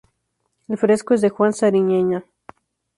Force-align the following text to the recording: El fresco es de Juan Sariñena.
El 0.67 0.79
fresco 0.79 1.13
es 1.13 1.21
de 1.21 1.29
Juan 1.29 1.53
Sariñena. 1.53 2.25